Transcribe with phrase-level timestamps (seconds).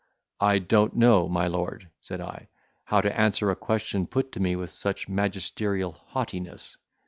[0.39, 2.49] "I don't know, my lord," said I,
[2.85, 6.75] "how to answer a question put to me with such magisterial haughtiness.